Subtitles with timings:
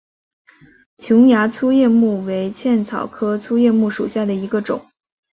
[0.97, 4.89] 琼崖粗叶木为茜草科粗叶木属下的一个种。